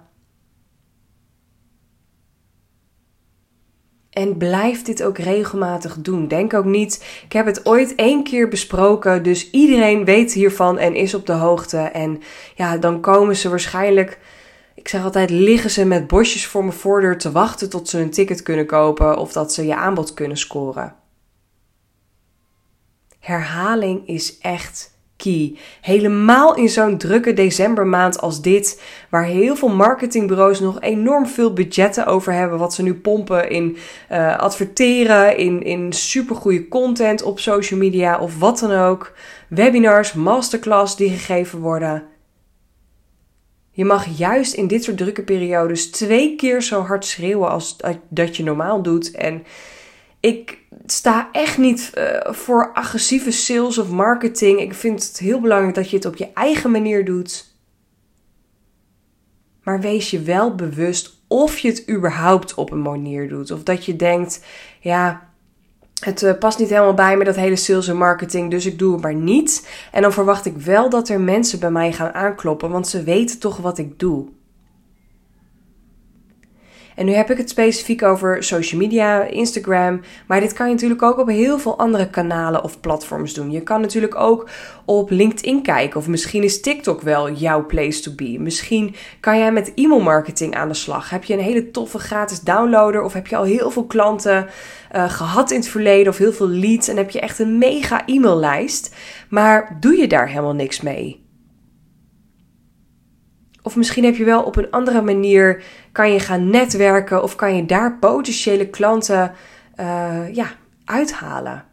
En 4.11 4.37
blijf 4.37 4.83
dit 4.83 5.03
ook 5.03 5.17
regelmatig 5.17 5.97
doen. 5.99 6.27
Denk 6.27 6.53
ook 6.53 6.65
niet, 6.65 7.21
ik 7.25 7.33
heb 7.33 7.45
het 7.45 7.65
ooit 7.65 7.95
één 7.95 8.23
keer 8.23 8.47
besproken, 8.47 9.23
dus 9.23 9.49
iedereen 9.49 10.05
weet 10.05 10.33
hiervan 10.33 10.77
en 10.77 10.95
is 10.95 11.13
op 11.13 11.25
de 11.25 11.33
hoogte. 11.33 11.77
En 11.77 12.21
ja, 12.55 12.77
dan 12.77 13.01
komen 13.01 13.35
ze 13.35 13.49
waarschijnlijk, 13.49 14.19
ik 14.75 14.87
zeg 14.87 15.03
altijd, 15.03 15.29
liggen 15.29 15.69
ze 15.69 15.85
met 15.85 16.07
bosjes 16.07 16.45
voor 16.45 16.63
mijn 16.63 16.77
voordeur 16.77 17.17
te 17.17 17.31
wachten 17.31 17.69
tot 17.69 17.89
ze 17.89 17.99
een 17.99 18.09
ticket 18.09 18.41
kunnen 18.41 18.65
kopen 18.65 19.17
of 19.17 19.31
dat 19.31 19.53
ze 19.53 19.65
je 19.65 19.75
aanbod 19.75 20.13
kunnen 20.13 20.37
scoren. 20.37 20.95
Herhaling 23.19 24.07
is 24.07 24.37
echt 24.39 24.90
Helemaal 25.81 26.55
in 26.55 26.69
zo'n 26.69 26.97
drukke 26.97 27.33
decembermaand 27.33 28.21
als 28.21 28.41
dit, 28.41 28.81
waar 29.09 29.23
heel 29.23 29.55
veel 29.55 29.69
marketingbureaus 29.69 30.59
nog 30.59 30.81
enorm 30.81 31.27
veel 31.27 31.53
budgetten 31.53 32.05
over 32.05 32.33
hebben, 32.33 32.59
wat 32.59 32.73
ze 32.73 32.83
nu 32.83 32.93
pompen 32.93 33.49
in 33.49 33.77
uh, 34.11 34.37
adverteren, 34.37 35.37
in, 35.37 35.63
in 35.63 35.93
supergoeie 35.93 36.67
content 36.67 37.23
op 37.23 37.39
social 37.39 37.79
media 37.79 38.19
of 38.19 38.39
wat 38.39 38.59
dan 38.59 38.71
ook, 38.71 39.13
webinars, 39.49 40.13
masterclass 40.13 40.95
die 40.95 41.09
gegeven 41.09 41.59
worden. 41.59 42.03
Je 43.73 43.85
mag 43.85 44.17
juist 44.17 44.53
in 44.53 44.67
dit 44.67 44.83
soort 44.83 44.97
drukke 44.97 45.23
periodes 45.23 45.89
twee 45.91 46.35
keer 46.35 46.61
zo 46.61 46.81
hard 46.81 47.05
schreeuwen 47.05 47.49
als 47.49 47.77
dat 48.09 48.37
je 48.37 48.43
normaal 48.43 48.81
doet. 48.81 49.11
En 49.11 49.43
ik 50.21 50.57
sta 50.85 51.29
echt 51.31 51.57
niet 51.57 51.91
uh, 51.97 52.33
voor 52.33 52.73
agressieve 52.73 53.31
sales 53.31 53.77
of 53.77 53.89
marketing. 53.89 54.59
Ik 54.59 54.73
vind 54.73 55.03
het 55.07 55.19
heel 55.19 55.39
belangrijk 55.39 55.75
dat 55.75 55.89
je 55.89 55.95
het 55.95 56.05
op 56.05 56.15
je 56.15 56.29
eigen 56.33 56.71
manier 56.71 57.05
doet. 57.05 57.55
Maar 59.63 59.79
wees 59.79 60.11
je 60.11 60.21
wel 60.21 60.55
bewust 60.55 61.19
of 61.27 61.57
je 61.57 61.67
het 61.67 61.89
überhaupt 61.89 62.53
op 62.53 62.71
een 62.71 62.81
manier 62.81 63.29
doet. 63.29 63.51
Of 63.51 63.63
dat 63.63 63.85
je 63.85 63.95
denkt, 63.95 64.43
ja, 64.79 65.29
het 65.99 66.21
uh, 66.21 66.37
past 66.39 66.59
niet 66.59 66.69
helemaal 66.69 66.93
bij 66.93 67.17
me, 67.17 67.23
dat 67.23 67.35
hele 67.35 67.55
sales 67.55 67.87
en 67.87 67.97
marketing, 67.97 68.51
dus 68.51 68.65
ik 68.65 68.79
doe 68.79 68.93
het 68.93 69.01
maar 69.01 69.15
niet. 69.15 69.69
En 69.91 70.01
dan 70.01 70.13
verwacht 70.13 70.45
ik 70.45 70.57
wel 70.57 70.89
dat 70.89 71.09
er 71.09 71.21
mensen 71.21 71.59
bij 71.59 71.71
mij 71.71 71.93
gaan 71.93 72.13
aankloppen, 72.13 72.69
want 72.69 72.87
ze 72.87 73.03
weten 73.03 73.39
toch 73.39 73.57
wat 73.57 73.77
ik 73.77 73.99
doe. 73.99 74.27
En 76.95 77.05
nu 77.05 77.13
heb 77.13 77.29
ik 77.29 77.37
het 77.37 77.49
specifiek 77.49 78.03
over 78.03 78.43
social 78.43 78.79
media, 78.81 79.23
Instagram. 79.23 80.01
Maar 80.27 80.39
dit 80.39 80.53
kan 80.53 80.67
je 80.67 80.73
natuurlijk 80.73 81.01
ook 81.01 81.17
op 81.17 81.27
heel 81.27 81.59
veel 81.59 81.77
andere 81.77 82.09
kanalen 82.09 82.63
of 82.63 82.79
platforms 82.79 83.33
doen. 83.33 83.51
Je 83.51 83.61
kan 83.61 83.81
natuurlijk 83.81 84.15
ook 84.15 84.49
op 84.85 85.09
LinkedIn 85.09 85.61
kijken. 85.61 85.99
Of 85.99 86.07
misschien 86.07 86.43
is 86.43 86.61
TikTok 86.61 87.01
wel 87.01 87.31
jouw 87.31 87.65
place 87.65 88.01
to 88.01 88.11
be. 88.15 88.35
Misschien 88.39 88.95
kan 89.19 89.37
jij 89.37 89.51
met 89.51 89.73
e-mail 89.75 90.01
marketing 90.01 90.55
aan 90.55 90.67
de 90.67 90.73
slag. 90.73 91.09
Heb 91.09 91.23
je 91.23 91.33
een 91.33 91.39
hele 91.39 91.71
toffe 91.71 91.99
gratis 91.99 92.39
downloader? 92.39 93.01
Of 93.01 93.13
heb 93.13 93.27
je 93.27 93.35
al 93.35 93.43
heel 93.43 93.71
veel 93.71 93.85
klanten 93.85 94.47
uh, 94.95 95.09
gehad 95.09 95.51
in 95.51 95.57
het 95.59 95.67
verleden? 95.67 96.11
Of 96.11 96.17
heel 96.17 96.33
veel 96.33 96.49
leads? 96.49 96.87
En 96.87 96.97
heb 96.97 97.09
je 97.09 97.19
echt 97.19 97.39
een 97.39 97.57
mega 97.57 98.05
e-maillijst? 98.05 98.95
Maar 99.29 99.77
doe 99.79 99.97
je 99.97 100.07
daar 100.07 100.27
helemaal 100.27 100.53
niks 100.53 100.81
mee? 100.81 101.29
Of 103.63 103.75
misschien 103.75 104.03
heb 104.03 104.15
je 104.15 104.23
wel 104.23 104.43
op 104.43 104.55
een 104.55 104.71
andere 104.71 105.01
manier 105.01 105.63
kan 105.91 106.11
je 106.11 106.19
gaan 106.19 106.49
netwerken 106.49 107.23
of 107.23 107.35
kan 107.35 107.55
je 107.55 107.65
daar 107.65 107.97
potentiële 107.99 108.67
klanten 108.69 109.33
uh, 109.79 110.33
ja, 110.33 110.47
uithalen. 110.85 111.65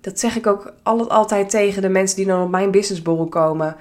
Dat 0.00 0.18
zeg 0.18 0.36
ik 0.36 0.46
ook 0.46 0.74
altijd 0.84 1.50
tegen 1.50 1.82
de 1.82 1.88
mensen 1.88 2.16
die 2.16 2.26
dan 2.26 2.42
op 2.42 2.50
mijn 2.50 2.70
businessborrel 2.70 3.28
komen. 3.28 3.76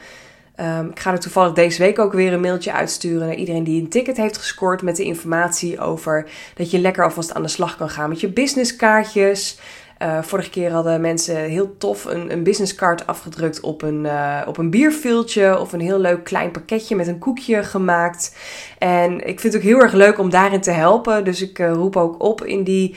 Um, 0.59 0.89
ik 0.89 0.99
ga 0.99 1.11
er 1.11 1.19
toevallig 1.19 1.53
deze 1.53 1.79
week 1.79 1.99
ook 1.99 2.13
weer 2.13 2.33
een 2.33 2.41
mailtje 2.41 2.71
uitsturen 2.71 3.27
naar 3.27 3.35
iedereen 3.35 3.63
die 3.63 3.81
een 3.81 3.89
ticket 3.89 4.17
heeft 4.17 4.37
gescoord 4.37 4.81
met 4.81 4.95
de 4.95 5.03
informatie 5.03 5.79
over 5.79 6.29
dat 6.55 6.71
je 6.71 6.79
lekker 6.79 7.03
alvast 7.03 7.33
aan 7.33 7.41
de 7.41 7.47
slag 7.47 7.77
kan 7.77 7.89
gaan 7.89 8.09
met 8.09 8.19
je 8.19 8.29
businesskaartjes. 8.29 9.59
Uh, 10.01 10.21
vorige 10.21 10.49
keer 10.49 10.71
hadden 10.71 11.01
mensen 11.01 11.35
heel 11.35 11.77
tof 11.77 12.05
een, 12.05 12.31
een 12.31 12.43
businesscard 12.43 13.07
afgedrukt 13.07 13.59
op 13.59 13.81
een, 13.81 14.05
uh, 14.05 14.41
op 14.47 14.57
een 14.57 14.69
bierviltje 14.69 15.59
of 15.59 15.73
een 15.73 15.79
heel 15.79 15.99
leuk 15.99 16.23
klein 16.23 16.51
pakketje 16.51 16.95
met 16.95 17.07
een 17.07 17.19
koekje 17.19 17.63
gemaakt. 17.63 18.35
En 18.77 19.27
ik 19.27 19.39
vind 19.39 19.53
het 19.53 19.55
ook 19.55 19.69
heel 19.69 19.81
erg 19.81 19.93
leuk 19.93 20.19
om 20.19 20.29
daarin 20.29 20.61
te 20.61 20.71
helpen. 20.71 21.23
Dus 21.23 21.41
ik 21.41 21.59
uh, 21.59 21.73
roep 21.73 21.95
ook 21.95 22.23
op 22.23 22.43
in 22.43 22.63
die, 22.63 22.95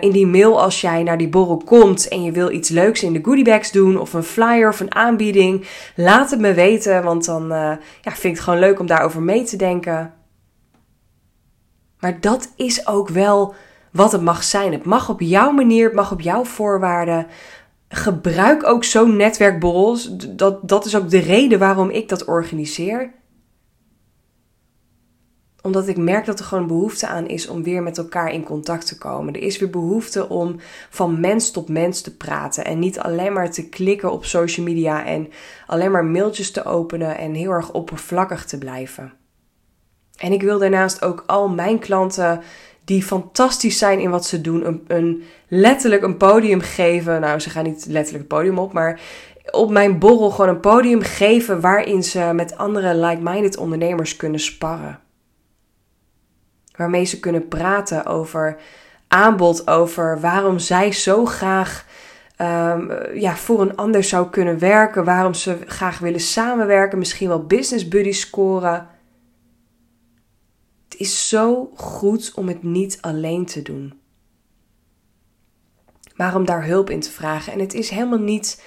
in 0.00 0.10
die 0.10 0.26
mail 0.26 0.62
als 0.62 0.80
jij 0.80 1.02
naar 1.02 1.18
die 1.18 1.28
borrel 1.28 1.62
komt 1.64 2.08
en 2.08 2.22
je 2.22 2.32
wil 2.32 2.50
iets 2.50 2.68
leuks 2.68 3.02
in 3.02 3.12
de 3.12 3.20
goodiebags 3.22 3.72
doen 3.72 4.00
of 4.00 4.12
een 4.12 4.22
flyer 4.22 4.68
of 4.68 4.80
een 4.80 4.94
aanbieding. 4.94 5.66
Laat 5.96 6.30
het 6.30 6.40
me 6.40 6.54
weten, 6.54 7.02
want 7.02 7.24
dan 7.24 7.48
ja, 7.48 7.78
vind 8.02 8.24
ik 8.24 8.30
het 8.30 8.40
gewoon 8.40 8.58
leuk 8.58 8.78
om 8.78 8.86
daarover 8.86 9.22
mee 9.22 9.42
te 9.42 9.56
denken. 9.56 10.14
Maar 11.98 12.20
dat 12.20 12.52
is 12.56 12.86
ook 12.86 13.08
wel 13.08 13.54
wat 13.92 14.12
het 14.12 14.22
mag 14.22 14.42
zijn. 14.42 14.72
Het 14.72 14.84
mag 14.84 15.08
op 15.08 15.20
jouw 15.20 15.50
manier, 15.50 15.84
het 15.84 15.94
mag 15.94 16.12
op 16.12 16.20
jouw 16.20 16.44
voorwaarden. 16.44 17.26
Gebruik 17.88 18.66
ook 18.66 18.84
zo'n 18.84 19.16
netwerkborrels. 19.16 20.16
Dat, 20.16 20.68
dat 20.68 20.84
is 20.84 20.96
ook 20.96 21.10
de 21.10 21.18
reden 21.18 21.58
waarom 21.58 21.90
ik 21.90 22.08
dat 22.08 22.24
organiseer. 22.24 23.12
Omdat 25.62 25.88
ik 25.88 25.96
merk 25.96 26.24
dat 26.24 26.38
er 26.38 26.44
gewoon 26.44 26.66
behoefte 26.66 27.06
aan 27.06 27.26
is 27.26 27.48
om 27.48 27.62
weer 27.62 27.82
met 27.82 27.98
elkaar 27.98 28.32
in 28.32 28.44
contact 28.44 28.86
te 28.86 28.98
komen. 28.98 29.34
Er 29.34 29.42
is 29.42 29.58
weer 29.58 29.70
behoefte 29.70 30.28
om 30.28 30.56
van 30.90 31.20
mens 31.20 31.50
tot 31.50 31.68
mens 31.68 32.00
te 32.00 32.16
praten. 32.16 32.64
En 32.64 32.78
niet 32.78 32.98
alleen 32.98 33.32
maar 33.32 33.50
te 33.50 33.68
klikken 33.68 34.12
op 34.12 34.24
social 34.24 34.66
media 34.66 35.04
en 35.04 35.28
alleen 35.66 35.90
maar 35.90 36.04
mailtjes 36.04 36.50
te 36.50 36.64
openen 36.64 37.18
en 37.18 37.34
heel 37.34 37.50
erg 37.50 37.72
oppervlakkig 37.72 38.44
te 38.44 38.58
blijven. 38.58 39.12
En 40.16 40.32
ik 40.32 40.42
wil 40.42 40.58
daarnaast 40.58 41.04
ook 41.04 41.24
al 41.26 41.48
mijn 41.48 41.78
klanten 41.78 42.42
die 42.84 43.02
fantastisch 43.02 43.78
zijn 43.78 44.00
in 44.00 44.10
wat 44.10 44.26
ze 44.26 44.40
doen. 44.40 44.66
Een, 44.66 44.84
een, 44.86 45.22
letterlijk 45.48 46.02
een 46.02 46.16
podium 46.16 46.60
geven. 46.60 47.20
Nou, 47.20 47.38
ze 47.38 47.50
gaan 47.50 47.64
niet 47.64 47.86
letterlijk 47.88 48.24
het 48.24 48.38
podium 48.38 48.58
op, 48.58 48.72
maar 48.72 49.00
op 49.50 49.70
mijn 49.70 49.98
borrel 49.98 50.30
gewoon 50.30 50.50
een 50.50 50.60
podium 50.60 51.00
geven 51.00 51.60
waarin 51.60 52.02
ze 52.02 52.30
met 52.34 52.56
andere 52.56 52.94
like-minded 52.94 53.56
ondernemers 53.56 54.16
kunnen 54.16 54.40
sparren. 54.40 55.00
Waarmee 56.76 57.04
ze 57.04 57.20
kunnen 57.20 57.48
praten 57.48 58.06
over 58.06 58.56
aanbod, 59.08 59.68
over 59.68 60.20
waarom 60.20 60.58
zij 60.58 60.92
zo 60.92 61.24
graag 61.24 61.86
um, 62.38 62.92
ja, 63.14 63.36
voor 63.36 63.60
een 63.60 63.76
ander 63.76 64.04
zou 64.04 64.30
kunnen 64.30 64.58
werken, 64.58 65.04
waarom 65.04 65.34
ze 65.34 65.58
graag 65.66 65.98
willen 65.98 66.20
samenwerken, 66.20 66.98
misschien 66.98 67.28
wel 67.28 67.46
business 67.46 67.88
buddies 67.88 68.20
scoren. 68.20 68.88
Het 70.92 71.00
is 71.00 71.28
zo 71.28 71.70
goed 71.74 72.32
om 72.34 72.48
het 72.48 72.62
niet 72.62 72.98
alleen 73.00 73.46
te 73.46 73.62
doen. 73.62 74.00
Maar 76.14 76.34
om 76.34 76.44
daar 76.44 76.64
hulp 76.64 76.90
in 76.90 77.00
te 77.00 77.10
vragen. 77.10 77.52
En 77.52 77.58
het 77.58 77.74
is 77.74 77.90
helemaal 77.90 78.18
niet 78.18 78.62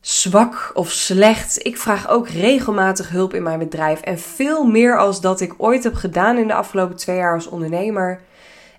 zwak 0.00 0.70
of 0.74 0.90
slecht. 0.90 1.66
Ik 1.66 1.76
vraag 1.76 2.08
ook 2.08 2.28
regelmatig 2.28 3.08
hulp 3.08 3.34
in 3.34 3.42
mijn 3.42 3.58
bedrijf 3.58 4.00
en 4.00 4.18
veel 4.18 4.64
meer 4.64 4.98
als 4.98 5.20
dat 5.20 5.40
ik 5.40 5.54
ooit 5.56 5.84
heb 5.84 5.94
gedaan 5.94 6.36
in 6.36 6.46
de 6.46 6.54
afgelopen 6.54 6.96
twee 6.96 7.16
jaar 7.16 7.34
als 7.34 7.46
ondernemer. 7.46 8.20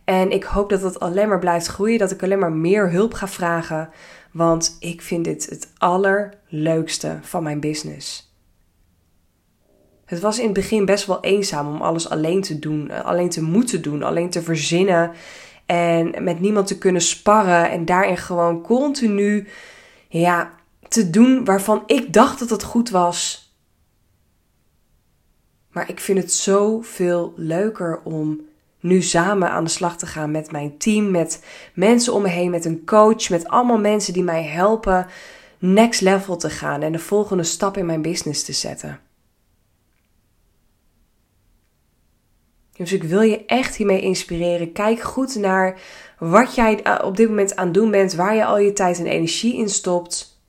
En 0.04 0.32
ik 0.32 0.44
hoop 0.44 0.70
dat 0.70 0.82
dat 0.82 1.00
alleen 1.00 1.30
maar 1.30 1.40
blijft 1.40 1.68
groeien, 1.68 2.00
dat 2.00 2.12
ik 2.12 2.24
alleen 2.24 2.40
maar 2.40 2.52
meer 2.52 2.92
hulp 2.92 3.14
ga 3.14 3.28
vragen, 3.28 3.90
want 4.32 4.78
ik 4.80 5.02
vind 5.02 5.26
dit 5.26 5.46
het 5.50 5.70
allerleukste 5.78 7.20
van 7.22 7.44
mijn 7.44 7.60
business. 7.60 8.31
Het 10.12 10.20
was 10.20 10.40
in 10.40 10.46
het 10.46 10.54
begin 10.54 10.86
best 10.86 11.06
wel 11.06 11.24
eenzaam 11.24 11.68
om 11.68 11.82
alles 11.82 12.10
alleen 12.10 12.42
te 12.42 12.60
doen, 12.60 12.92
alleen 13.04 13.30
te 13.30 13.44
moeten 13.44 13.82
doen, 13.82 14.04
alleen 14.04 14.30
te 14.30 14.42
verzinnen 14.42 15.12
en 15.66 16.24
met 16.24 16.40
niemand 16.40 16.68
te 16.68 16.78
kunnen 16.78 17.02
sparren 17.02 17.70
en 17.70 17.86
daarin 17.86 18.18
gewoon 18.18 18.62
continu 18.62 19.48
ja, 20.10 20.54
te 20.88 21.10
doen 21.10 21.46
waarvan 21.46 21.84
ik 21.86 22.14
dacht 22.14 22.40
dat 22.40 22.50
het 22.50 22.64
goed 22.64 22.90
was. 22.90 23.52
Maar 25.70 25.90
ik 25.90 26.00
vind 26.00 26.18
het 26.18 26.34
zoveel 26.34 27.34
leuker 27.36 28.02
om 28.04 28.42
nu 28.80 29.02
samen 29.02 29.52
aan 29.52 29.64
de 29.64 29.70
slag 29.70 29.98
te 29.98 30.06
gaan 30.06 30.32
met 30.32 30.52
mijn 30.52 30.78
team, 30.78 31.12
met 31.12 31.44
mensen 31.74 32.14
om 32.14 32.22
me 32.22 32.30
heen, 32.30 32.52
met 32.52 32.66
een 32.66 32.86
coach, 32.86 33.30
met 33.30 33.48
allemaal 33.48 33.80
mensen 33.80 34.14
die 34.14 34.24
mij 34.24 34.44
helpen 34.44 35.08
next 35.60 36.02
level 36.02 36.38
te 36.38 36.50
gaan 36.50 36.82
en 36.82 36.92
de 36.92 37.00
volgende 37.00 37.44
stap 37.44 37.78
in 37.78 37.86
mijn 37.86 38.02
business 38.02 38.44
te 38.44 38.54
zetten. 38.54 39.00
Dus 42.82 42.94
ik 42.94 43.04
wil 43.04 43.22
je 43.22 43.46
echt 43.46 43.76
hiermee 43.76 44.02
inspireren. 44.02 44.72
Kijk 44.72 45.02
goed 45.02 45.36
naar 45.36 45.80
wat 46.18 46.56
jij 46.56 46.84
eh, 46.84 47.06
op 47.06 47.18
dit 47.18 47.30
moment 47.30 47.56
aan 47.56 47.66
het 47.66 47.74
doen 47.74 47.92
bent, 47.92 48.14
waar 48.14 48.36
je 48.36 48.46
al 48.46 48.58
je 48.60 48.74
tijd 48.74 49.00
en 49.00 49.06
energie 49.06 49.58
in 49.58 49.70
stopt. 49.70 50.40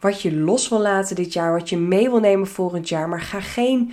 Wat 0.00 0.22
je 0.22 0.36
los 0.36 0.68
wil 0.68 0.80
laten 0.80 1.16
dit 1.16 1.32
jaar, 1.32 1.52
wat 1.52 1.68
je 1.68 1.76
mee 1.76 2.10
wil 2.10 2.20
nemen 2.20 2.46
volgend 2.46 2.88
jaar. 2.88 3.08
Maar 3.08 3.20
ga 3.20 3.40
geen, 3.40 3.92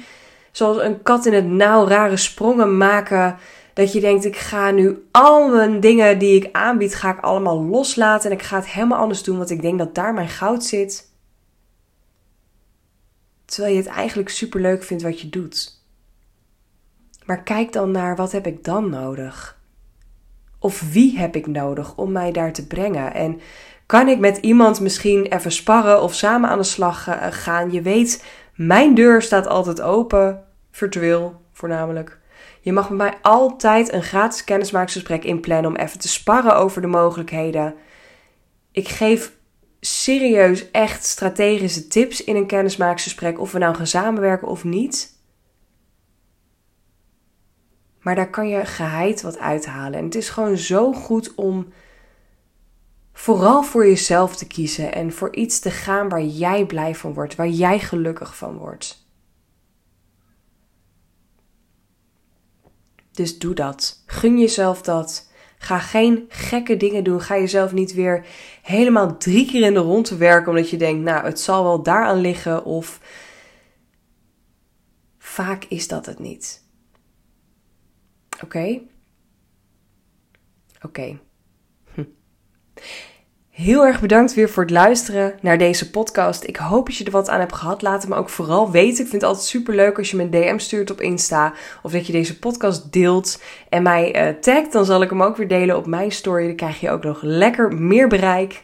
zoals 0.52 0.78
een 0.78 1.02
kat 1.02 1.26
in 1.26 1.34
het 1.34 1.46
nauw, 1.46 1.88
rare 1.88 2.18
sprongen 2.18 2.78
maken. 2.78 3.38
Dat 3.74 3.94
je 3.94 4.00
denkt, 4.00 4.26
ik 4.26 4.38
ga 4.38 4.72
nu 4.72 5.08
al 5.12 5.50
mijn 5.50 5.80
dingen 5.80 6.20
die 6.20 6.36
ik 6.36 6.50
aanbied, 6.52 6.96
ga 6.96 7.14
ik 7.14 7.20
allemaal 7.20 7.64
loslaten. 7.64 8.32
En 8.32 8.38
ik 8.38 8.44
ga 8.44 8.56
het 8.56 8.70
helemaal 8.70 9.00
anders 9.00 9.24
doen, 9.24 9.38
want 9.38 9.50
ik 9.50 9.62
denk 9.62 9.78
dat 9.78 9.96
daar 9.96 10.14
mijn 10.14 10.30
goud 10.30 10.64
zit. 10.64 11.12
Terwijl 13.46 13.74
je 13.74 13.80
het 13.82 13.90
eigenlijk 13.90 14.30
super 14.30 14.62
leuk 14.62 14.84
vindt 14.84 15.04
wat 15.04 15.22
je 15.22 15.30
doet. 15.30 15.79
Maar 17.30 17.44
kijk 17.44 17.74
dan 17.74 17.92
naar 17.92 18.16
wat 18.16 18.32
heb 18.32 18.48
ik 18.48 18.64
dan 18.64 18.90
nodig? 18.90 19.60
Of 20.60 20.92
wie 20.92 21.18
heb 21.18 21.36
ik 21.36 21.48
nodig 21.48 21.96
om 21.96 22.12
mij 22.12 22.32
daar 22.32 22.54
te 22.54 22.68
brengen? 22.68 23.14
En 23.14 23.40
kan 23.86 24.08
ik 24.08 24.20
met 24.20 24.38
iemand 24.38 24.80
misschien 24.80 25.26
even 25.26 25.52
sparren 25.52 26.02
of 26.02 26.14
samen 26.14 26.50
aan 26.50 26.58
de 26.58 26.64
slag 26.64 27.08
eh, 27.08 27.28
gaan? 27.30 27.72
Je 27.72 27.82
weet, 27.82 28.26
mijn 28.56 28.96
deur 28.96 29.22
staat 29.22 29.48
altijd 29.48 29.82
open, 29.82 30.44
virtueel 30.72 31.42
voornamelijk. 31.52 32.20
Je 32.62 32.72
mag 32.72 32.90
met 32.90 32.98
mij 32.98 33.18
altijd 33.22 33.94
een 33.94 34.04
gratis 34.04 34.44
kennismakingsgesprek 34.44 35.24
inplannen 35.24 35.72
om 35.72 35.78
even 35.78 36.00
te 36.00 36.08
sparren 36.08 36.56
over 36.56 36.82
de 36.82 36.88
mogelijkheden. 36.88 37.76
Ik 38.72 38.88
geef 38.88 39.32
serieus 39.80 40.72
echt 40.72 41.06
strategische 41.06 41.88
tips 41.88 42.24
in 42.24 42.36
een 42.36 42.48
kennismakingsgesprek, 42.48 43.40
of 43.40 43.52
we 43.52 43.60
nou 43.60 43.76
gaan 43.76 43.88
samenwerken 43.88 44.48
of 44.48 44.64
niet. 44.64 45.18
Maar 48.00 48.16
daar 48.16 48.30
kan 48.30 48.48
je 48.48 48.66
geheid 48.66 49.22
wat 49.22 49.38
uithalen. 49.38 50.00
En 50.00 50.06
het 50.06 50.16
is 50.16 50.30
gewoon 50.30 50.58
zo 50.58 50.94
goed 50.94 51.36
om 51.36 51.68
vooral 53.14 53.64
voor 53.64 53.86
jezelf 53.86 54.36
te 54.36 54.48
kiezen 54.48 54.94
en 54.94 55.14
voor 55.14 55.36
iets 55.36 55.60
te 55.60 55.72
gaan 55.72 56.10
waar 56.10 56.24
jij 56.24 56.66
blij 56.66 56.96
van 56.96 57.14
wordt, 57.14 57.36
waar 57.36 57.48
jij 57.48 57.80
gelukkig 57.80 58.38
van 58.38 58.58
wordt. 58.58 59.08
Dus 63.12 63.40
doe 63.40 63.54
dat. 63.54 64.04
Gun 64.06 64.40
jezelf 64.40 64.82
dat. 64.82 65.32
Ga 65.58 65.80
geen 65.80 66.26
gekke 66.30 66.78
dingen 66.78 67.04
doen. 67.04 67.22
Ga 67.22 67.36
jezelf 67.36 67.74
niet 67.74 67.94
weer 67.94 68.26
helemaal 68.62 69.18
drie 69.18 69.46
keer 69.46 69.62
in 69.62 69.74
de 69.74 69.80
rondte 69.80 70.18
werken 70.18 70.50
omdat 70.50 70.70
je 70.70 70.78
denkt, 70.78 71.04
nou, 71.04 71.26
het 71.26 71.40
zal 71.40 71.64
wel 71.64 71.84
daaraan 71.84 72.20
liggen 72.22 72.66
of 72.66 73.00
vaak 75.18 75.66
is 75.66 75.88
dat 75.88 76.06
het 76.06 76.20
niet. 76.20 76.68
Oké? 78.44 78.80
Oké. 80.82 81.20
Hm. 81.94 82.04
Heel 83.50 83.86
erg 83.86 84.02
bedankt 84.02 84.34
weer 84.34 84.50
voor 84.50 84.64
het 84.64 84.72
luisteren 84.72 85.38
naar 85.42 85.58
deze 85.58 85.90
podcast. 85.90 86.44
Ik 86.44 86.56
hoop 86.56 86.86
dat 86.86 86.96
je 86.96 87.04
er 87.04 87.12
wat 87.12 87.30
aan 87.30 87.40
hebt 87.40 87.56
gehad. 87.56 87.82
Laat 87.82 88.02
het 88.02 88.10
me 88.12 88.18
ook 88.18 88.30
vooral 88.30 88.72
weten. 88.72 89.04
Ik 89.04 89.10
vind 89.10 89.22
het 89.22 89.24
altijd 89.24 89.46
super 89.46 89.76
leuk 89.76 89.98
als 89.98 90.12
je 90.12 90.18
me 90.18 90.24
een 90.24 90.30
DM 90.30 90.58
stuurt 90.58 90.92
op 90.92 91.02
Insta. 91.02 91.54
Of 91.84 91.92
dat 91.92 92.08
je 92.08 92.12
deze 92.12 92.40
podcast 92.40 92.92
deelt 92.92 93.42
en 93.70 93.84
mij 93.84 94.30
uh, 94.30 94.40
tagt. 94.40 94.72
Dan 94.72 94.86
zal 94.86 95.02
ik 95.02 95.10
hem 95.10 95.24
ook 95.24 95.38
weer 95.38 95.48
delen 95.48 95.78
op 95.78 95.86
mijn 95.86 96.12
story. 96.12 96.46
Dan 96.48 96.56
krijg 96.56 96.80
je 96.80 96.90
ook 96.90 97.04
nog 97.04 97.22
lekker 97.22 97.74
meer 97.74 98.08
bereik. 98.08 98.64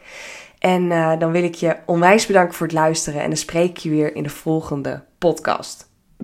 En 0.60 0.84
uh, 0.84 1.20
dan 1.20 1.32
wil 1.32 1.44
ik 1.44 1.56
je 1.56 1.76
onwijs 1.86 2.26
bedanken 2.26 2.54
voor 2.54 2.68
het 2.68 2.76
luisteren. 2.76 3.22
En 3.22 3.28
dan 3.28 3.38
spreek 3.38 3.70
ik 3.70 3.78
je 3.78 3.90
weer 3.90 4.16
in 4.16 4.24
de 4.24 4.30
volgende 4.30 5.04
podcast. 5.18 5.94